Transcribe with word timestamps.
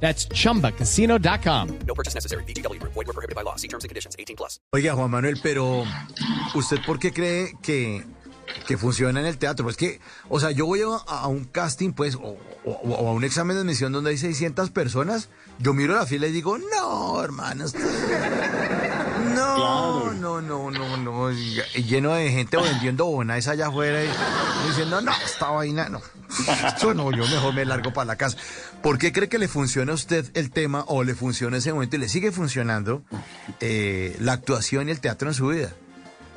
That's 0.00 0.28
chumbacasino.com. 0.28 1.68
No 1.86 1.94
purchase 1.94 2.14
necessary. 2.14 2.44
BGW. 2.44 2.78
Void 2.82 3.06
were 3.06 3.12
prohibited 3.14 3.34
by 3.34 3.42
law. 3.42 3.56
See 3.56 3.66
terms 3.68 3.84
and 3.84 3.88
conditions. 3.88 4.14
18 4.18 4.36
plus. 4.36 4.60
Oiga, 4.72 4.94
Juan 4.94 5.10
Manuel, 5.10 5.40
pero 5.42 5.84
¿usted 6.54 6.78
por 6.86 6.98
qué 6.98 7.12
cree 7.12 7.54
que, 7.62 8.04
que 8.68 8.76
funciona 8.76 9.20
en 9.20 9.26
el 9.26 9.38
teatro? 9.38 9.64
Pues 9.64 9.76
que, 9.76 10.00
o 10.28 10.38
sea, 10.38 10.50
yo 10.50 10.66
voy 10.66 10.82
a, 10.82 10.96
a 11.10 11.26
un 11.28 11.44
casting, 11.46 11.92
pues, 11.94 12.14
o, 12.16 12.36
o- 12.64 12.70
o 12.72 13.08
a 13.08 13.12
un 13.12 13.24
examen 13.24 13.56
de 13.56 13.62
admisión 13.62 13.90
donde 13.92 14.10
hay 14.10 14.18
600 14.18 14.70
personas, 14.70 15.30
yo 15.58 15.72
miro 15.72 15.94
la 15.94 16.04
fila 16.04 16.26
y 16.26 16.32
digo, 16.32 16.58
no, 16.58 17.22
hermanos. 17.22 17.74
No, 19.34 20.12
no, 20.12 20.40
no, 20.42 20.70
no, 20.70 20.96
no. 20.98 21.30
Lleno 21.30 22.12
de 22.12 22.30
gente 22.30 22.56
vendiendo 22.58 23.06
bonas 23.06 23.48
allá 23.48 23.68
afuera 23.68 24.02
y 24.04 24.08
diciendo, 24.68 25.00
no, 25.00 25.12
esta 25.24 25.48
vaina, 25.50 25.88
no. 25.88 26.00
Eso 26.76 26.94
no, 26.94 27.10
yo 27.10 27.24
mejor 27.26 27.54
me 27.54 27.64
largo 27.64 27.92
para 27.92 28.06
la 28.06 28.16
casa. 28.16 28.36
¿Por 28.82 28.98
qué 28.98 29.12
cree 29.12 29.28
que 29.28 29.38
le 29.38 29.48
funciona 29.48 29.92
a 29.92 29.94
usted 29.94 30.26
el 30.34 30.50
tema 30.50 30.84
o 30.88 31.04
le 31.04 31.14
funciona 31.14 31.56
ese 31.56 31.72
momento 31.72 31.96
y 31.96 32.00
le 32.00 32.08
sigue 32.08 32.32
funcionando 32.32 33.02
eh, 33.60 34.16
la 34.20 34.32
actuación 34.32 34.88
y 34.88 34.92
el 34.92 35.00
teatro 35.00 35.28
en 35.28 35.34
su 35.34 35.48
vida? 35.48 35.72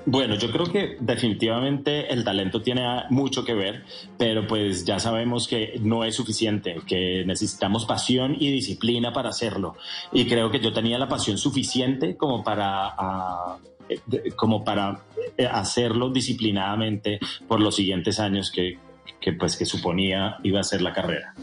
Bueno, 0.05 0.35
yo 0.35 0.51
creo 0.51 0.65
que 0.65 0.97
definitivamente 0.99 2.11
el 2.11 2.23
talento 2.23 2.61
tiene 2.61 2.83
mucho 3.09 3.43
que 3.43 3.53
ver, 3.53 3.83
pero 4.17 4.47
pues 4.47 4.85
ya 4.85 4.99
sabemos 4.99 5.47
que 5.47 5.79
no 5.81 6.03
es 6.03 6.15
suficiente, 6.15 6.77
que 6.87 7.23
necesitamos 7.25 7.85
pasión 7.85 8.35
y 8.39 8.51
disciplina 8.51 9.13
para 9.13 9.29
hacerlo. 9.29 9.75
Y 10.11 10.25
creo 10.25 10.49
que 10.49 10.59
yo 10.59 10.73
tenía 10.73 10.97
la 10.97 11.07
pasión 11.07 11.37
suficiente 11.37 12.15
como 12.15 12.43
para, 12.43 12.87
ah, 12.97 13.57
eh, 13.89 14.31
como 14.35 14.63
para 14.63 15.01
eh, 15.37 15.45
hacerlo 15.45 16.09
disciplinadamente 16.09 17.19
por 17.47 17.59
los 17.59 17.75
siguientes 17.75 18.19
años 18.19 18.51
que, 18.51 18.79
que 19.19 19.33
pues 19.33 19.55
que 19.57 19.65
suponía 19.65 20.37
iba 20.43 20.59
a 20.59 20.63
ser 20.63 20.81
la 20.81 20.93
carrera. 20.93 21.33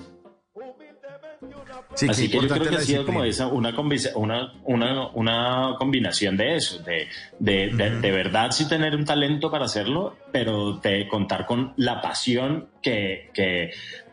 Sí, 1.95 2.06
Así 2.11 2.28
que 2.31 2.39
yo 2.41 2.48
creo 2.48 2.69
que 2.69 2.77
ha 2.77 2.81
sido 2.81 3.06
como 3.06 3.25
esa, 3.25 3.47
una, 3.47 3.75
convi- 3.75 4.11
una, 4.17 4.53
una, 4.64 5.08
una 5.08 5.75
combinación 5.78 6.36
de 6.36 6.56
eso, 6.56 6.78
de, 6.83 7.08
de, 7.39 7.69
de, 7.75 8.00
de 8.00 8.11
verdad 8.11 8.50
sí 8.50 8.69
tener 8.69 8.95
un 8.95 9.05
talento 9.06 9.50
para 9.50 9.64
hacerlo, 9.64 10.19
pero 10.31 10.75
de 10.75 11.08
contar 11.08 11.47
con 11.47 11.73
la 11.77 12.03
pasión 12.03 12.69
que, 12.83 13.31
que, 13.33 13.70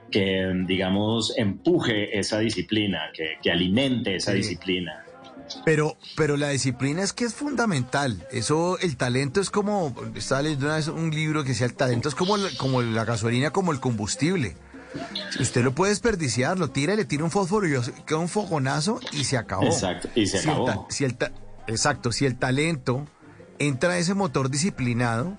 que 0.09 0.49
digamos, 0.65 1.37
empuje 1.37 2.17
esa 2.17 2.39
disciplina, 2.39 3.09
que, 3.13 3.37
que 3.41 3.51
alimente 3.51 4.15
esa 4.15 4.31
Sí. 4.31 4.37
disciplina. 4.37 5.03
Pero, 5.65 5.97
pero 6.15 6.37
la 6.37 6.49
disciplina 6.49 7.01
es 7.03 7.13
que 7.13 7.25
es 7.25 7.33
fundamental. 7.33 8.27
Eso, 8.31 8.77
el 8.79 8.97
talento 8.97 9.39
es 9.41 9.49
como, 9.49 9.95
estaba 10.15 10.41
leyendo 10.41 10.65
una 10.67 10.75
vez 10.75 10.87
un 10.87 11.11
libro 11.11 11.43
que 11.43 11.49
decía, 11.49 11.65
el 11.67 11.73
talento 11.75 12.09
es 12.09 12.15
como, 12.15 12.35
como 12.57 12.81
la 12.81 13.05
gasolina, 13.05 13.51
como 13.51 13.71
el 13.71 13.79
combustible. 13.79 14.55
Usted 15.39 15.63
lo 15.63 15.73
puede 15.73 15.91
desperdiciar, 15.91 16.59
lo 16.59 16.69
tira 16.69 16.93
y 16.93 16.97
le 16.97 17.05
tira 17.05 17.23
un 17.23 17.31
fósforo 17.31 17.67
y 17.67 17.71
queda 18.05 18.19
un 18.19 18.29
fogonazo 18.29 18.99
y 19.11 19.23
se 19.23 19.37
acabó. 19.37 19.63
Exacto, 19.65 20.09
y 20.15 20.27
se 20.27 20.39
Si 20.39 20.49
el 20.49 20.55
ta- 20.55 20.61
acabó. 20.71 20.87
si 20.89 21.03
el 21.05 21.15
ta- 21.15 21.31
exacto, 21.67 22.11
si 22.11 22.25
el 22.25 22.37
talento 22.37 23.07
entra 23.59 23.93
a 23.93 23.97
ese 23.97 24.13
motor 24.13 24.49
disciplinado, 24.49 25.37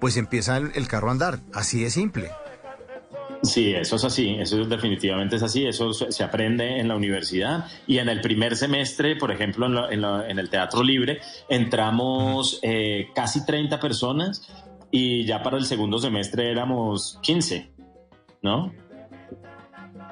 pues 0.00 0.16
empieza 0.16 0.56
el, 0.56 0.72
el 0.74 0.88
carro 0.88 1.08
a 1.08 1.12
andar. 1.12 1.40
Así 1.54 1.82
de 1.82 1.90
simple. 1.90 2.30
Sí, 3.42 3.72
eso 3.74 3.96
es 3.96 4.04
así, 4.04 4.36
eso 4.40 4.64
definitivamente 4.64 5.36
es 5.36 5.42
así, 5.42 5.66
eso 5.66 5.92
se 5.92 6.24
aprende 6.24 6.80
en 6.80 6.88
la 6.88 6.96
universidad 6.96 7.66
y 7.86 7.98
en 7.98 8.08
el 8.08 8.20
primer 8.20 8.56
semestre, 8.56 9.14
por 9.16 9.30
ejemplo, 9.30 9.66
en, 9.66 9.74
lo- 9.74 9.90
en 9.90 10.00
lo- 10.00 10.24
en 10.26 10.38
el 10.38 10.48
Teatro 10.50 10.82
Libre, 10.82 11.20
entramos 11.48 12.58
eh, 12.62 13.08
casi 13.14 13.44
30 13.44 13.78
personas 13.78 14.48
y 14.90 15.24
ya 15.26 15.42
para 15.42 15.58
el 15.58 15.64
segundo 15.64 15.98
semestre 15.98 16.50
éramos 16.50 17.18
15, 17.22 17.70
¿no? 18.42 18.72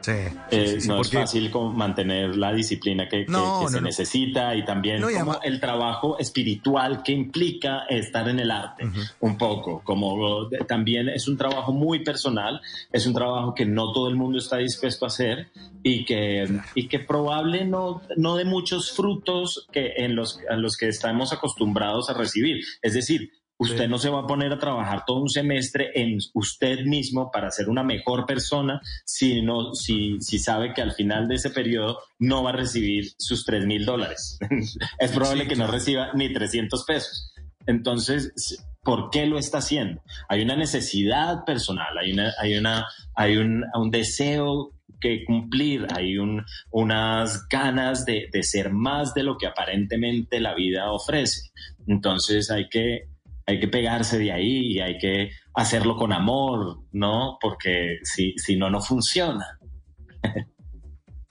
Sí. 0.04 0.12
Eh, 0.50 0.66
sí, 0.66 0.81
sí, 0.82 0.88
no 0.88 1.00
es 1.00 1.10
fácil 1.10 1.50
mantener 1.72 2.37
la 2.37 2.53
disciplina 2.53 3.09
que, 3.09 3.25
que- 3.25 3.31
No, 3.32 3.60
que 3.60 3.65
no, 3.65 3.69
se 3.70 3.81
necesita 3.81 4.54
y 4.54 4.62
también 4.65 5.00
como 5.00 5.41
el 5.42 5.59
trabajo 5.60 6.19
espiritual 6.19 7.03
que 7.03 7.12
implica 7.12 7.84
estar 7.88 8.28
en 8.28 8.38
el 8.41 8.50
arte, 8.50 8.84
un 9.20 9.38
poco, 9.38 9.81
como 9.82 10.48
también 10.69 11.09
es 11.09 11.26
un 11.26 11.38
trabajo 11.38 11.72
muy 11.72 12.00
personal, 12.04 12.60
es 12.92 13.06
un 13.06 13.15
trabajo 13.15 13.54
que 13.54 13.65
no 13.65 13.92
todo 13.92 14.09
el 14.09 14.16
mundo 14.16 14.38
está 14.38 14.59
dispuesto 14.59 15.06
a 15.06 15.09
hacer 15.09 15.48
y 15.82 16.04
que, 16.04 16.47
y 16.75 16.86
que 16.88 16.98
probable 16.98 17.65
no, 17.65 18.03
no 18.16 18.36
de 18.36 18.44
muchos 18.44 18.92
frutos 18.92 19.66
que 19.72 19.94
en 19.97 20.16
los, 20.16 20.38
a 20.50 20.56
los 20.56 20.76
que 20.76 20.88
estamos 20.88 21.32
acostumbrados 21.32 22.10
a 22.10 22.15
recibir. 22.15 22.62
Es 22.82 22.92
decir, 22.94 23.31
Usted 23.56 23.84
Sí. 23.84 23.88
no 23.88 23.98
se 23.98 24.10
va 24.10 24.20
a 24.20 24.26
poner 24.26 24.53
a 24.53 24.59
trabajar 24.59 25.04
todo 25.06 25.20
un 25.22 25.28
semestre 25.28 25.91
en 25.94 26.19
usted 26.34 26.81
mismo 26.84 27.31
para 27.31 27.50
ser 27.50 27.69
una 27.69 27.84
mejor 27.84 28.26
persona 28.26 28.81
si, 29.04 29.42
no, 29.42 29.75
si, 29.75 30.20
si 30.20 30.38
sabe 30.38 30.75
que 30.75 30.82
al 30.82 30.92
final 30.92 31.28
de 31.28 31.37
ese 31.37 31.50
periodo 31.50 31.98
no 32.19 32.42
va 32.42 32.50
a 32.50 32.54
recibir 32.56 33.04
sus 33.16 33.44
3 33.44 33.65
mil 33.66 33.84
dólares. 33.84 34.38
es 34.98 35.12
probable 35.12 35.42
Sí, 35.44 35.48
que 35.48 35.54
no 35.56 35.65
claro. 35.65 35.72
reciba 35.72 36.12
ni 36.15 36.32
300 36.32 36.84
pesos. 36.84 37.32
Entonces, 37.66 38.59
¿por 38.82 39.10
qué 39.10 39.26
lo 39.26 39.38
está 39.38 39.59
haciendo? 39.59 40.03
Hay 40.28 40.42
una 40.42 40.56
necesidad 40.56 41.44
personal, 41.44 41.97
hay, 41.97 42.12
una, 42.12 42.32
hay, 42.41 42.56
una, 42.56 42.86
hay 43.15 43.36
un, 43.36 43.65
un 43.75 43.91
deseo 43.91 44.72
que 45.00 45.25
cumplir, 45.25 45.86
hay 45.94 46.19
un, 46.19 46.44
unas 46.71 47.47
ganas 47.48 48.04
de, 48.04 48.28
de 48.32 48.42
ser 48.42 48.71
más 48.72 49.15
de 49.15 49.22
lo 49.22 49.36
que 49.38 49.47
aparentemente 49.47 50.41
la 50.41 50.54
vida 50.54 50.91
ofrece. 50.91 51.50
Entonces 51.86 52.50
hay 52.50 52.69
que, 52.69 53.09
hay 53.47 53.60
que 53.60 53.69
pegarse 53.69 54.19
de 54.19 54.32
ahí 54.32 54.72
y 54.72 54.81
hay 54.81 54.99
que 54.99 55.31
hacerlo 55.55 55.97
con 55.97 56.12
amor, 56.12 56.81
¿no? 56.93 57.38
Porque 57.41 57.99
si, 58.03 58.34
si 58.38 58.56
no, 58.56 58.71
no 58.71 58.81
funciona. 58.81 59.59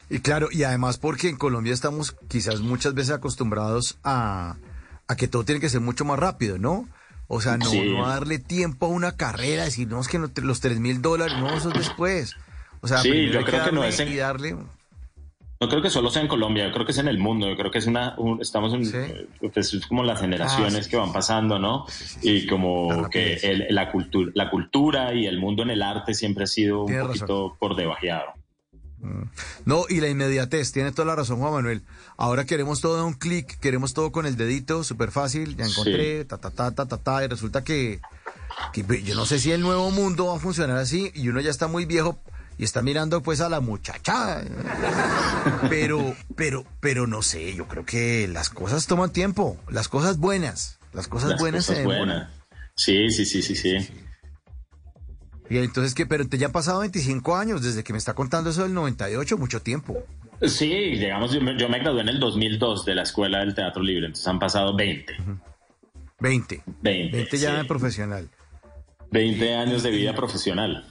Y 0.09 0.19
claro, 0.19 0.49
y 0.51 0.63
además 0.63 0.97
porque 0.97 1.29
en 1.29 1.37
Colombia 1.37 1.73
estamos 1.73 2.15
quizás 2.27 2.59
muchas 2.61 2.93
veces 2.93 3.11
acostumbrados 3.15 3.97
a, 4.03 4.57
a 5.07 5.15
que 5.15 5.27
todo 5.27 5.43
tiene 5.43 5.59
que 5.61 5.69
ser 5.69 5.81
mucho 5.81 6.05
más 6.05 6.19
rápido, 6.19 6.57
¿no? 6.59 6.87
O 7.27 7.41
sea, 7.41 7.57
no, 7.57 7.65
Sí. 7.65 7.89
no 7.89 8.07
darle 8.07 8.37
tiempo 8.37 8.85
a 8.85 8.89
una 8.89 9.15
carrera, 9.15 9.63
decir, 9.63 9.87
no, 9.87 9.99
es 9.99 10.07
que 10.07 10.19
los 10.19 10.59
tres 10.59 10.79
mil 10.79 11.01
dólares, 11.01 11.35
no, 11.39 11.49
eso 11.55 11.69
es 11.69 11.75
después. 11.79 12.35
O 12.81 12.87
sea, 12.87 12.99
Sí, 12.99 13.29
yo 13.31 13.43
creo 13.43 13.65
que 13.65 13.71
no 13.71 13.83
es 13.83 13.99
en- 13.99 14.11
y 14.11 14.17
darle. 14.17 14.55
No 15.63 15.69
creo 15.69 15.81
que 15.81 15.89
solo 15.89 16.09
sea 16.11 16.21
en 16.21 16.27
Colombia, 16.27 16.67
yo 16.67 16.73
creo 16.73 16.85
que 16.85 16.91
es 16.91 16.97
en 16.97 17.07
el 17.07 17.17
mundo, 17.19 17.47
yo 17.47 17.55
creo 17.55 17.71
que 17.71 17.77
es 17.77 17.87
una, 17.87 18.15
un- 18.17 18.41
estamos 18.41 18.73
en, 18.73 18.85
Sí. 18.85 18.97
eh, 18.97 19.27
pues, 19.53 19.73
es 19.73 19.87
como 19.87 20.03
las 20.03 20.19
generaciones 20.19 20.75
Ah, 20.75 20.83
sí, 20.83 20.89
que 20.89 20.97
van 20.97 21.13
pasando, 21.13 21.57
¿no? 21.57 21.85
Sí. 21.87 22.17
Y 22.21 22.47
como 22.47 23.09
que 23.09 23.35
el- 23.35 23.67
la, 23.69 23.89
cultura, 23.89 24.29
la 24.35 24.49
cultura 24.49 25.13
y 25.13 25.25
el 25.25 25.39
mundo 25.39 25.63
en 25.63 25.69
el 25.69 25.81
arte 25.81 26.13
siempre 26.13 26.43
ha 26.43 26.47
sido 26.47 26.83
un 26.83 26.99
poquito 26.99 27.55
por 27.59 27.77
debajeado. 27.77 28.33
No, 29.65 29.83
y 29.89 29.99
la 30.01 30.07
inmediatez, 30.09 30.71
tiene 30.71 30.91
toda 30.91 31.05
la 31.05 31.15
razón 31.15 31.39
Juan 31.39 31.53
Manuel. 31.53 31.83
Ahora 32.17 32.45
queremos 32.45 32.79
todo 32.81 32.97
de 32.97 33.03
un 33.03 33.13
clic, 33.13 33.57
queremos 33.59 33.93
todo 33.93 34.11
con 34.11 34.25
el 34.25 34.35
dedito, 34.37 34.83
súper 34.83 35.11
fácil, 35.11 35.55
ya 35.57 35.65
encontré, 35.65 36.23
ta, 36.25 36.37
ta, 36.37 36.51
ta, 36.51 36.71
ta, 36.71 36.85
ta, 36.87 36.97
ta, 36.97 37.23
y 37.23 37.27
resulta 37.27 37.63
que, 37.63 37.99
que 38.71 39.03
yo 39.03 39.15
no 39.15 39.25
sé 39.25 39.39
si 39.39 39.51
el 39.51 39.61
nuevo 39.61 39.91
mundo 39.91 40.27
va 40.27 40.35
a 40.37 40.39
funcionar 40.39 40.77
así, 40.77 41.11
y 41.15 41.27
uno 41.29 41.41
ya 41.41 41.49
está 41.51 41.67
muy 41.67 41.85
viejo 41.85 42.17
y 42.57 42.63
está 42.63 42.81
mirando 42.81 43.21
pues 43.21 43.41
a 43.41 43.49
la 43.49 43.59
muchacha. 43.59 44.43
Pero, 45.69 46.15
pero, 46.35 46.65
pero 46.79 47.07
no 47.07 47.21
sé, 47.21 47.53
yo 47.55 47.67
creo 47.67 47.85
que 47.85 48.27
las 48.27 48.49
cosas 48.49 48.85
toman 48.87 49.11
tiempo, 49.11 49.57
las 49.69 49.87
cosas 49.87 50.17
buenas, 50.17 50.79
las 50.93 51.07
cosas 51.07 51.31
Las 51.31 51.39
buenas 51.39 51.65
cosas 51.65 51.75
se 51.75 51.81
demoran. 51.81 52.07
buenas. 52.07 52.29
Sí, 52.75 53.09
sí, 53.09 53.25
sí, 53.25 53.41
sí, 53.41 53.55
sí. 53.55 53.77
Y 55.49 55.57
entonces, 55.57 55.93
que 55.93 56.05
Pero 56.05 56.27
te 56.27 56.37
ya 56.37 56.47
han 56.47 56.51
pasado 56.51 56.79
25 56.79 57.35
años 57.35 57.61
desde 57.61 57.83
que 57.83 57.93
me 57.93 57.99
está 57.99 58.13
contando 58.13 58.49
eso 58.49 58.63
del 58.63 58.73
98, 58.73 59.37
mucho 59.37 59.61
tiempo. 59.61 60.03
Sí, 60.41 60.67
llegamos, 60.95 61.31
yo 61.33 61.41
me, 61.41 61.57
yo 61.57 61.69
me 61.69 61.79
gradué 61.79 62.01
en 62.01 62.09
el 62.09 62.19
2002 62.19 62.85
de 62.85 62.95
la 62.95 63.03
Escuela 63.03 63.39
del 63.39 63.53
Teatro 63.55 63.81
Libre, 63.83 64.07
entonces 64.07 64.27
han 64.27 64.39
pasado 64.39 64.75
20. 64.75 65.15
20. 66.19 66.63
20, 66.81 67.17
20 67.17 67.37
ya 67.37 67.51
sí. 67.51 67.57
de 67.57 67.65
profesional. 67.65 68.29
20 69.11 69.55
años 69.55 69.83
de 69.83 69.91
vida 69.91 70.15
profesional. 70.15 70.85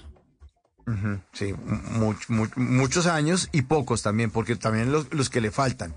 Sí, 1.32 1.54
mu- 1.54 2.14
mu- 2.28 2.46
muchos 2.56 3.06
años 3.06 3.48
y 3.52 3.62
pocos 3.62 4.02
también, 4.02 4.30
porque 4.30 4.56
también 4.56 4.92
los, 4.92 5.12
los 5.12 5.30
que 5.30 5.40
le 5.40 5.50
faltan. 5.50 5.94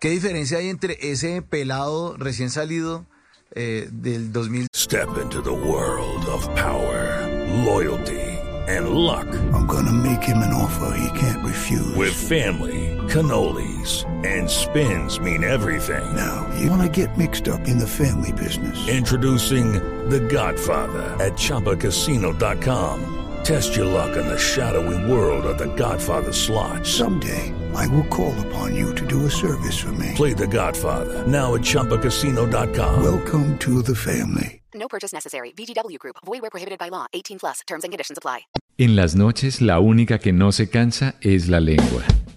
¿Qué 0.00 0.10
diferencia 0.10 0.58
hay 0.58 0.68
entre 0.68 0.98
ese 1.10 1.40
pelado 1.42 2.16
recién 2.18 2.50
salido 2.50 3.06
eh, 3.54 3.88
del 3.90 4.32
2000? 4.32 4.68
Step 4.74 5.08
into 5.22 5.40
the 5.42 5.50
world 5.50 6.24
of 6.26 6.46
power, 6.54 7.26
loyalty, 7.64 8.20
and 8.68 8.90
luck. 8.90 9.26
I'm 9.54 9.66
gonna 9.66 9.92
make 9.92 10.22
him 10.22 10.38
an 10.38 10.52
offer 10.52 10.92
he 10.98 11.08
can't 11.18 11.42
refuse. 11.44 11.94
With 11.96 12.12
family, 12.12 12.94
cannolis, 13.08 14.04
and 14.24 14.48
spins 14.50 15.18
mean 15.20 15.42
everything. 15.44 16.04
Now, 16.14 16.46
you 16.60 16.68
want 16.68 16.82
to 16.82 16.88
get 16.90 17.16
mixed 17.16 17.48
up 17.48 17.66
in 17.66 17.78
the 17.78 17.86
family 17.86 18.32
business. 18.32 18.76
Introducing 18.88 19.72
The 20.10 20.20
Godfather 20.20 21.16
at 21.24 21.32
ChumbaCasino.com. 21.38 23.00
Test 23.46 23.76
your 23.76 23.86
luck 23.86 24.16
in 24.16 24.26
the 24.26 24.36
shadowy 24.36 24.98
world 25.08 25.46
of 25.46 25.56
The 25.56 25.72
Godfather 25.76 26.32
slot. 26.32 26.84
Someday, 26.84 27.54
I 27.76 27.86
will 27.86 28.08
call 28.08 28.34
upon 28.46 28.74
you 28.74 28.92
to 28.96 29.06
do 29.06 29.24
a 29.26 29.30
service 29.30 29.78
for 29.78 29.92
me. 29.92 30.14
Play 30.16 30.34
The 30.34 30.48
Godfather 30.48 31.24
now 31.28 31.54
at 31.54 31.60
ChumbaCasino.com. 31.60 33.04
Welcome 33.04 33.56
to 33.58 33.82
the 33.82 33.94
family. 33.94 34.62
No 34.74 34.88
purchase 34.88 35.12
necessary. 35.12 35.52
VGW 35.52 35.96
Group. 36.00 36.16
Void 36.26 36.42
where 36.42 36.50
prohibited 36.50 36.80
by 36.80 36.88
law. 36.88 37.06
18 37.12 37.38
plus. 37.38 37.60
Terms 37.68 37.84
and 37.84 37.92
conditions 37.92 38.18
apply. 38.18 38.48
En 38.78 38.96
las 38.96 39.14
noches, 39.14 39.60
la 39.60 39.78
única 39.78 40.18
que 40.18 40.32
no 40.32 40.50
se 40.50 40.68
cansa 40.68 41.14
es 41.20 41.48
la 41.48 41.60
lengua. 41.60 42.02